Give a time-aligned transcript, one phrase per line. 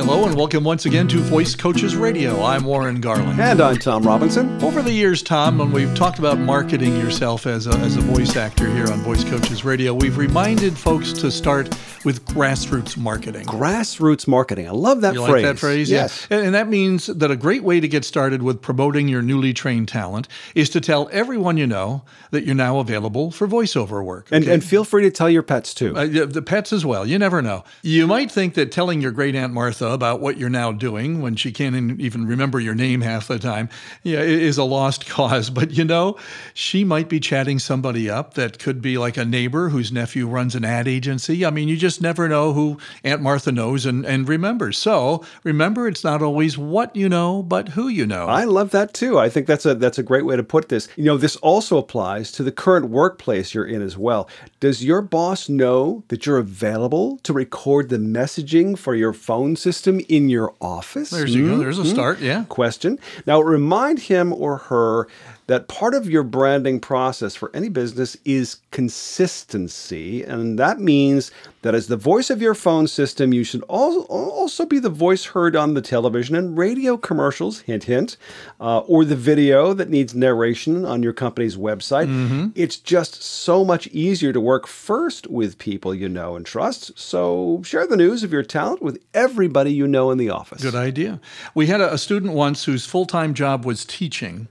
[0.00, 2.42] Hello and welcome once again to Voice Coaches Radio.
[2.42, 3.38] I'm Warren Garland.
[3.38, 4.60] And I'm Tom Robinson.
[4.64, 8.34] Over the years, Tom, when we've talked about marketing yourself as a, as a voice
[8.34, 11.68] actor here on Voice Coaches Radio, we've reminded folks to start
[12.06, 13.44] with grassroots marketing.
[13.44, 14.66] Grassroots marketing.
[14.66, 15.32] I love that You phrase.
[15.32, 15.90] like that phrase?
[15.90, 16.26] Yes.
[16.30, 16.38] Yeah.
[16.38, 19.52] And, and that means that a great way to get started with promoting your newly
[19.52, 24.28] trained talent is to tell everyone you know that you're now available for voiceover work.
[24.30, 24.54] And, okay?
[24.54, 25.94] and feel free to tell your pets too.
[25.94, 27.06] Uh, the pets as well.
[27.06, 27.64] You never know.
[27.82, 31.36] You might think that telling your great aunt Martha about what you're now doing when
[31.36, 33.68] she can't even remember your name half the time,
[34.02, 35.50] yeah, is a lost cause.
[35.50, 36.16] But you know,
[36.54, 40.54] she might be chatting somebody up that could be like a neighbor whose nephew runs
[40.54, 41.44] an ad agency.
[41.44, 44.78] I mean, you just never know who Aunt Martha knows and, and remembers.
[44.78, 48.26] So remember, it's not always what you know, but who you know.
[48.26, 49.18] I love that too.
[49.18, 50.88] I think that's a that's a great way to put this.
[50.96, 54.28] You know, this also applies to the current workplace you're in as well.
[54.60, 59.69] Does your boss know that you're available to record the messaging for your phone system
[60.08, 61.10] in your office?
[61.10, 61.54] There's you go.
[61.54, 61.60] Hmm?
[61.60, 62.20] There's a start.
[62.20, 62.44] Yeah.
[62.48, 62.98] question.
[63.26, 65.06] Now, remind him or her
[65.50, 70.22] that part of your branding process for any business is consistency.
[70.22, 74.78] And that means that as the voice of your phone system, you should also be
[74.78, 78.16] the voice heard on the television and radio commercials, hint, hint,
[78.60, 82.52] uh, or the video that needs narration on your company's website.
[82.54, 86.96] It's just so much easier to work first with people you know and trust.
[86.96, 90.62] So share the news of your talent with everybody you know in the office.
[90.62, 91.20] Good idea.
[91.56, 94.46] We had a, a student once whose full time job was teaching.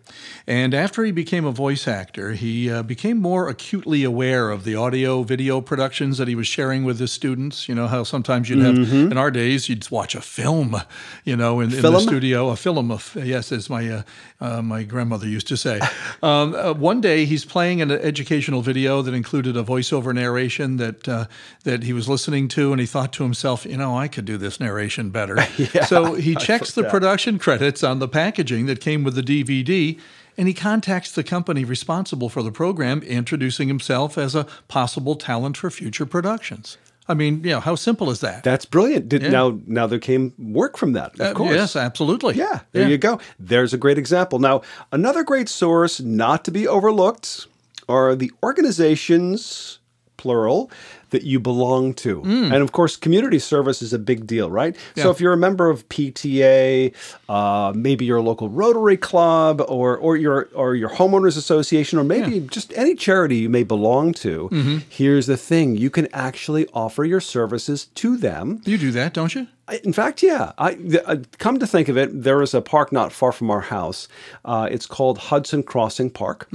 [0.45, 4.75] And after he became a voice actor, he uh, became more acutely aware of the
[4.75, 7.69] audio video productions that he was sharing with his students.
[7.69, 8.77] You know, how sometimes you'd have,
[9.11, 10.75] in our days, you'd watch a film,
[11.23, 14.01] you know, in, in the studio, a film of, yes, as my, uh,
[14.41, 15.79] uh, my grandmother used to say.
[16.23, 21.07] um, uh, one day he's playing an educational video that included a voiceover narration that,
[21.07, 21.25] uh,
[21.63, 24.37] that he was listening to, and he thought to himself, you know, I could do
[24.37, 25.41] this narration better.
[25.87, 29.99] so he checks the production credits on the packaging that came with the DVD.
[30.39, 35.57] And he contacts the company responsible for the program, introducing himself as a possible talent
[35.57, 36.77] for future productions.
[37.09, 38.45] I mean, you know, how simple is that?
[38.45, 39.09] That's brilliant.
[39.09, 41.19] Did, Now, now there came work from that.
[41.19, 41.55] Of Uh, course.
[41.55, 42.35] Yes, absolutely.
[42.35, 43.19] Yeah, there you go.
[43.37, 44.39] There's a great example.
[44.39, 44.61] Now,
[44.93, 47.47] another great source not to be overlooked
[47.89, 49.79] are the organizations,
[50.15, 50.71] plural,
[51.11, 52.21] that you belong to.
[52.23, 54.75] And of course, community service is a big deal, right?
[54.95, 56.93] So if you're a member of PTA,
[57.27, 62.39] uh, maybe your local Rotary Club or or your or your homeowners association or maybe
[62.41, 64.49] just any charity you may belong to,
[64.89, 69.33] here's the thing, you can actually offer your services to them You do that, don't
[69.35, 69.47] you?
[69.83, 70.51] In fact, yeah.
[70.57, 73.61] I uh, come to think of it, there is a park not far from our
[73.61, 74.07] house.
[74.45, 76.47] Uh, it's called Hudson Crossing Park,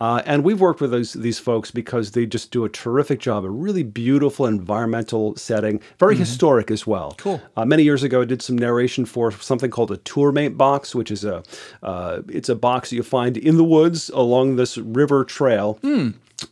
[0.00, 3.44] uh, and we've worked with those, these folks because they just do a terrific job.
[3.44, 7.14] A really beautiful environmental setting, very historic as well.
[7.18, 7.40] Cool.
[7.56, 11.10] Uh, many years ago, I did some narration for something called a tourmate box, which
[11.10, 11.42] is a
[11.82, 15.78] uh, it's a box that you find in the woods along this river trail.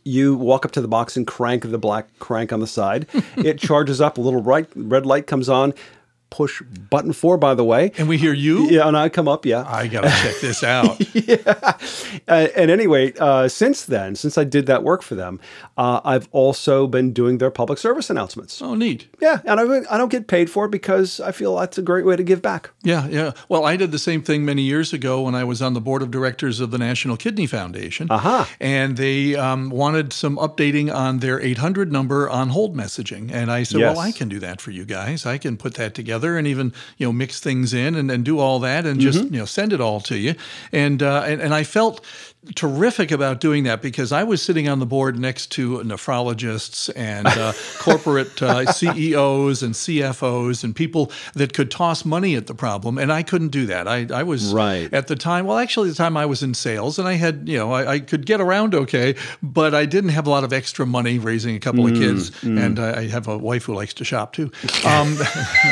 [0.05, 3.07] You walk up to the box and crank the black crank on the side.
[3.37, 4.17] it charges up.
[4.17, 5.73] A little right red light comes on.
[6.31, 7.91] Push button four, by the way.
[7.97, 8.69] And we hear you?
[8.71, 9.45] Yeah, and I come up.
[9.45, 9.63] Yeah.
[9.67, 10.99] I got to check this out.
[12.27, 15.39] Uh, and anyway, uh, since then, since I did that work for them,
[15.77, 18.61] uh, I've also been doing their public service announcements.
[18.61, 19.07] oh, neat.
[19.19, 22.05] Yeah, and I, I don't get paid for it because I feel that's a great
[22.05, 22.69] way to give back.
[22.83, 23.31] Yeah, yeah.
[23.49, 26.01] Well, I did the same thing many years ago when I was on the board
[26.01, 28.07] of directors of the National Kidney Foundation.
[28.09, 28.49] Aha.
[28.59, 33.31] And they um, wanted some updating on their 800 number on hold messaging.
[33.31, 33.95] And I said, Yes.
[33.95, 35.25] well, I can do that for you guys.
[35.25, 38.39] I can put that together and even, you know, mix things in and, and do
[38.39, 39.33] all that and just, Mm-hmm.
[39.33, 40.35] you know, send it all to you.
[40.71, 42.05] And, uh, and, and I felt
[42.55, 47.27] terrific about doing that because I was sitting on the board next to nephrologists and
[47.27, 52.97] uh, corporate uh, CEOs and CFOs and people that could toss money at the problem,
[52.97, 53.87] and I couldn't do that.
[53.87, 54.91] I, I was Right.
[54.93, 55.45] at the time.
[55.45, 57.93] Well, actually, at the time I was in sales, and I had you know I,
[57.93, 61.55] I could get around okay, but I didn't have a lot of extra money raising
[61.55, 64.33] a couple Mm, of kids, and I, I have a wife who likes to shop
[64.33, 64.51] too.
[64.83, 65.17] Um,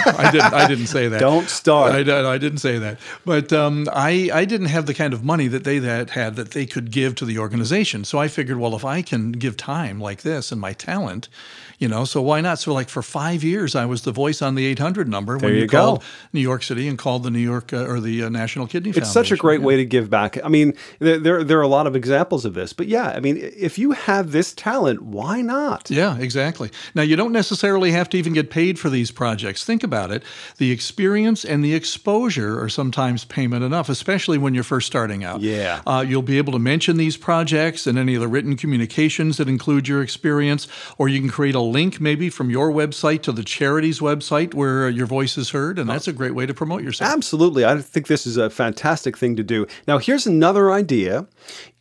[0.06, 0.54] I didn't.
[0.54, 1.19] I didn't say that.
[1.19, 2.07] Don't start.
[2.07, 5.48] I, I didn't say that, but um, I I didn't have the kind of money
[5.48, 8.03] that they that had that they could give to the organization.
[8.06, 11.29] So I figured, well, if I can give time like this and my talent,
[11.77, 12.59] you know, so why not?
[12.59, 15.53] So like for five years, I was the voice on the 800 number when There
[15.53, 15.77] you, you go.
[15.79, 16.03] called
[16.33, 19.00] New York City and called the New York uh, or the uh, National Kidney It's
[19.00, 19.38] such a Foundation.
[19.38, 20.38] great way to give back.
[20.44, 23.21] I mean, there, there there are a lot of examples of this, but yeah, I
[23.21, 25.89] mean, if you have this talent, why not?
[25.89, 26.69] Yeah, exactly.
[26.95, 29.63] Now, you don't necessarily have to even get paid for these projects.
[29.63, 30.23] Think about it.
[30.57, 35.39] The experience and the exposure are sometimes payment enough, especially when you're first starting out.
[35.41, 35.81] Yeah.
[35.88, 39.38] Uh, you'll be able able to mention these projects in any of the written communications
[39.38, 40.68] that include your experience,
[40.98, 44.90] or you can create a link maybe from your website to the charity's website where
[44.90, 47.12] your voice is heard, and that's a great way to promote yourself.
[47.12, 47.66] Absolutely.
[47.66, 49.68] I think this is a fantastic thing to do.
[49.88, 51.28] Now, here's another idea.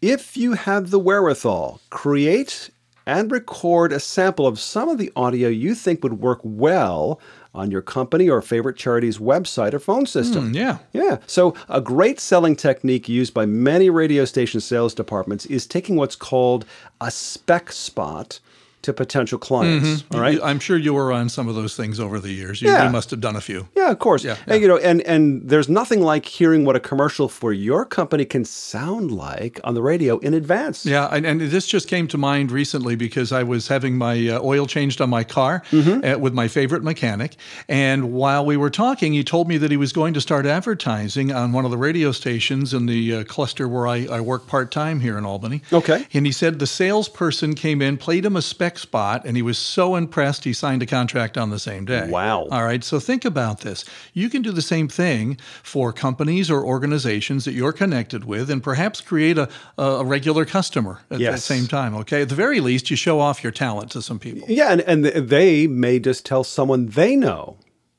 [0.03, 2.69] If you have the wherewithal, create
[3.07, 7.19] and record a sample of some of the audio you think would work well
[7.55, 10.53] on your company or favorite charity's website or phone system.
[10.53, 10.79] Mm, yeah.
[10.93, 11.19] Yeah.
[11.27, 16.17] So, a great selling technique used by many radio station sales departments is taking what's
[16.17, 16.65] called
[17.01, 18.41] a spec spot
[18.83, 20.05] to potential clients.
[20.15, 20.39] All right.
[20.43, 22.63] I'm sure you were on some of those things over the years.
[22.63, 22.85] You, Yeah.
[22.87, 23.69] you must have done a few.
[23.77, 24.23] Yeah, of course.
[24.25, 27.85] Yeah, And, you know, and and there's nothing like hearing what a commercial for your
[27.85, 30.87] company can sound like on the radio in advance.
[30.87, 34.41] Yeah, and, and this just came to mind recently because I was having my uh,
[34.43, 37.35] oil changed on my car uh, with my favorite mechanic.
[37.69, 41.33] And while we were talking, he told me that he was going to start advertising
[41.33, 44.71] on one of the radio stations in the uh, cluster where I, I work part
[44.71, 45.63] time here in Albany.
[45.73, 46.07] Okay.
[46.15, 49.57] And he said the salesperson came in, played him a spec spot, and he was
[49.57, 52.09] so impressed he signed a contract on the same day.
[52.11, 52.49] Wow.
[52.51, 53.85] All right, so think about this.
[54.13, 58.63] You can do the same thing for companies or organizations that you're connected with and
[58.63, 59.49] perhaps create a,
[59.79, 62.23] a regular customer at the same time, okay?
[62.23, 64.49] At the very least, you show off your talent to some people.
[64.49, 67.57] Yeah, and, and they may just tell someone they know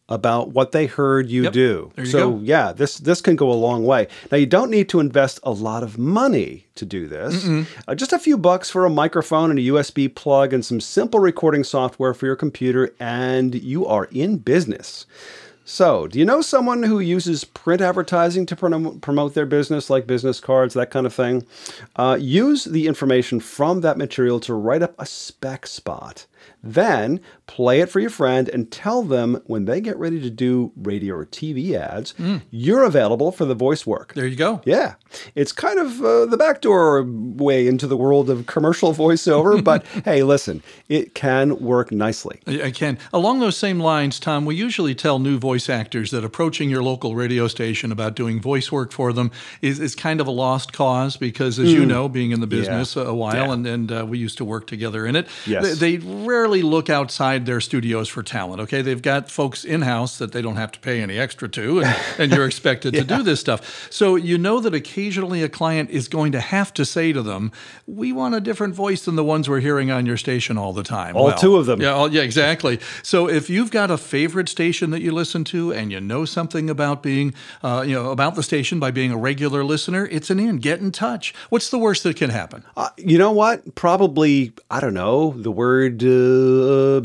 [0.09, 1.53] about what they heard you Yep.
[1.53, 1.91] do.
[1.97, 2.39] You so go.
[2.43, 4.07] yeah, this this can go a long way.
[4.31, 7.47] Now you don't need to invest a lot of money to do this.
[7.87, 11.19] Uh, just a few bucks for a microphone and a USB plug and some simple
[11.19, 15.05] recording software for your computer, and you are in business.
[15.65, 20.07] So, do you know someone who uses print advertising to prom- promote their business, like
[20.07, 21.45] business cards, that kind of thing?
[21.95, 26.25] Uh, use the information from that material to write up a spec spot.
[26.63, 30.71] Then play it for your friend and tell them when they get ready to do
[30.75, 32.13] radio or TV ads,
[32.51, 34.13] you're available for the voice work.
[34.13, 34.61] There you go.
[34.65, 34.95] Yeah,
[35.35, 40.23] it's kind of uh, the backdoor way into the world of commercial voiceover, but hey,
[40.23, 42.39] listen, it can work nicely.
[42.47, 42.97] I I can.
[43.13, 47.15] Along those same lines, Tom, we usually tell new voice actors that approaching your local
[47.15, 49.31] radio station about doing voice work for them
[49.61, 52.95] is, is kind of a lost cause because, as you know, being in the business
[52.95, 53.47] a while.
[53.47, 53.53] Yeah.
[53.53, 55.79] and, and uh, we used to work together in it, Yes.
[55.79, 58.61] they, they rarely look outside their studios for talent.
[58.61, 61.81] Okay, they've got folks in house that they don't have to pay any extra to,
[61.81, 63.87] and, and you're expected to do this stuff.
[63.91, 67.51] So you know that occasionally a client is going to have to say to them,
[67.87, 70.83] "We want a different voice than the ones we're hearing on your station all the
[70.83, 71.81] time." All two of them.
[71.81, 72.79] Yeah, all- yeah, exactly.
[73.03, 76.69] So if you've got a favorite station that you listen to and you know something
[76.69, 77.33] about being,
[77.63, 80.57] uh, you know, about the station by being a regular listener, it's an in.
[80.57, 81.33] Get in touch.
[81.49, 82.63] What's the worst that can happen?
[82.77, 83.75] Uh, you know what?
[83.75, 86.07] Probably, I don't know, the word uh,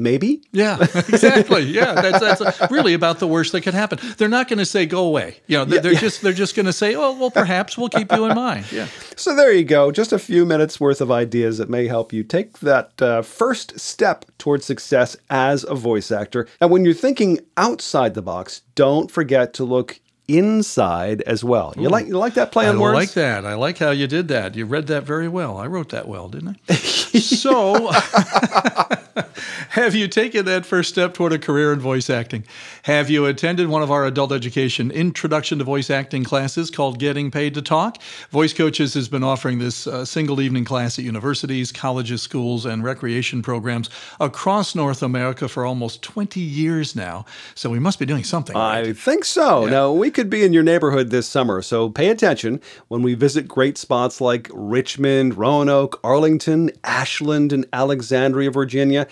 [0.00, 0.43] maybe?
[0.52, 1.62] Yeah, exactly.
[1.62, 3.99] Yeah, that's that's really about the worst that could happen.
[4.16, 5.37] They're not going to say go away.
[5.46, 8.12] You know, they're, they're just they're just going to say, oh, well, perhaps we'll keep
[8.12, 8.70] you in mind.
[8.72, 8.88] Yeah.
[9.16, 9.93] So there you go.
[9.93, 13.78] Just a few minutes worth of ideas that may help you take that uh, first
[13.78, 16.49] step towards success as a voice actor.
[16.60, 21.74] And when you're thinking outside the box, don't forget to look inside as well.
[21.76, 22.94] You like you like that play I on words?
[22.94, 23.44] I like that.
[23.44, 24.54] I like how you did that.
[24.54, 25.58] You read that very well.
[25.58, 26.74] I wrote that well, didn't I?
[26.74, 27.90] so,
[29.70, 32.44] have you taken that first step toward a career in voice acting?
[32.84, 37.30] Have you attended one of our adult education introduction to voice acting classes called Getting
[37.30, 38.00] Paid to Talk?
[38.30, 42.82] Voice Coaches has been offering this uh, single evening class at universities, colleges, schools, and
[42.82, 43.90] recreation programs
[44.20, 47.26] across North America for almost 20 years now.
[47.54, 48.56] So, we must be doing something.
[48.56, 48.86] right?
[48.86, 49.66] I think so.
[49.66, 53.48] Now, we could be in your neighborhood this summer, so pay attention when we visit
[53.48, 59.06] great spots like Richmond, Roanoke, Arlington, Ashland, and Alexandria, Virginia.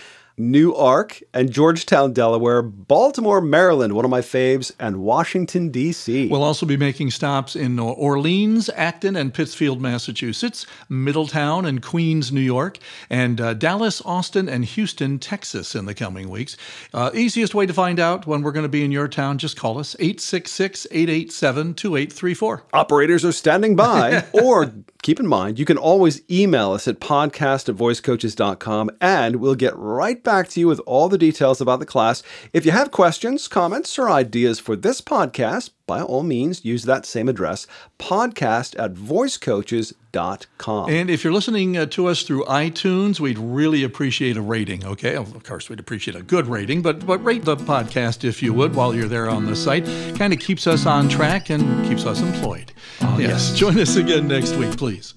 [0.50, 6.28] Newark and Georgetown, Delaware, Baltimore, Maryland, one of my faves, and Washington, D.C.
[6.28, 12.40] We'll also be making stops in Orleans, Acton, and Pittsfield, Massachusetts, Middletown and Queens, New
[12.40, 16.56] York, and uh, Dallas, Austin, and Houston, Texas in the coming weeks.
[16.92, 19.56] Uh, easiest way to find out when we're going to be in your town, just
[19.56, 22.64] call us 866 887 2834.
[22.72, 24.72] Operators are standing by, or
[25.02, 29.76] keep in mind, you can always email us at podcast at voicecoaches.com and we'll get
[29.76, 32.22] right back to you with all the details about the class.
[32.54, 37.04] If you have questions, comments, or ideas for this podcast, by all means, use that
[37.04, 37.66] same address,
[37.98, 40.90] podcast at voicecoaches.com.
[40.90, 45.16] And if you're listening uh, to us through iTunes, we'd really appreciate a rating, okay?
[45.16, 48.74] Of course, we'd appreciate a good rating, but, but rate the podcast if you would
[48.74, 49.84] while you're there on the site.
[50.16, 52.72] Kind of keeps us on track and keeps us employed.
[53.18, 53.54] yes.
[53.54, 55.14] Join us again next week, please.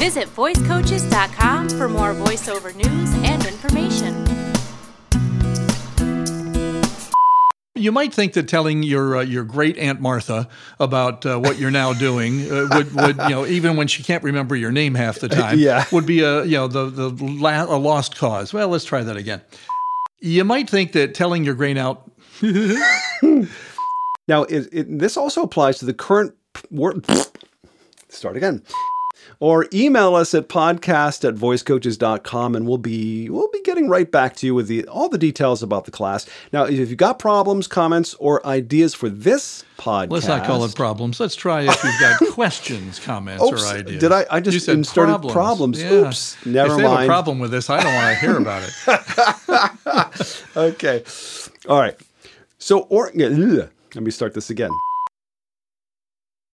[0.00, 4.26] Visit voicecoaches.com for more voiceover news and information.
[7.74, 11.70] You might think that telling your uh, your great aunt Martha about uh, what you're
[11.70, 15.18] now doing uh, would, would you know even when she can't remember your name half
[15.20, 15.84] the time Yeah.
[15.92, 18.52] would be a you know the the la- a lost cause.
[18.52, 19.40] Well, let's try that again.
[20.20, 21.98] You might think that telling your great aunt
[24.28, 26.34] Now, it, it, this also applies to the current
[26.70, 27.04] word.
[28.08, 28.62] Start again.
[29.42, 34.36] Or email us at podcast at voicecoaches.com and we'll be we'll be getting right back
[34.36, 36.26] to you with the all the details about the class.
[36.52, 40.10] Now, if you've got problems, comments, or ideas for this podcast.
[40.10, 41.18] Let's not call it problems.
[41.20, 44.00] Let's try if you've got questions, comments, Oops, or ideas.
[44.00, 45.82] did I- I just You said inserted problems.
[45.82, 45.90] Yeah.
[45.90, 48.62] Oops, never if they have a problem with this, I don't want to hear about
[48.62, 50.36] it.
[50.56, 51.02] Okay.
[51.68, 51.96] All right.
[52.58, 54.70] So or ugh, let me start this again.